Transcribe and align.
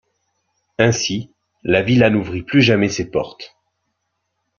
Ainsi, 0.79 1.29
la 1.61 1.83
villa 1.83 2.09
n'ouvrit 2.09 2.41
plus 2.41 2.63
jamais 2.63 2.89
ses 2.89 3.11
portes. 3.11 3.55